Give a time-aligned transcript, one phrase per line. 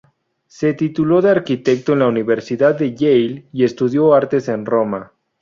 [0.47, 5.11] Se tituló de arquitecto en la Universidad de Yale y estudió artes en Roma.